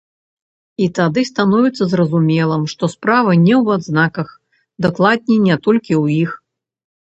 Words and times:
І 0.85 0.87
тады 0.99 1.21
становіцца 1.31 1.83
зразумелым, 1.93 2.63
што 2.75 2.91
справа 2.95 3.31
не 3.45 3.55
ў 3.61 3.79
адзнаках, 3.79 4.27
дакладней 4.89 5.39
не 5.49 5.55
толькі 5.69 5.89
ў 6.03 6.21
іх. 6.27 6.31